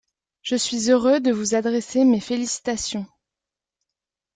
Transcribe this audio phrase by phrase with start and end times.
[0.41, 3.05] Je suis heureux de vous adresser mes félicitations.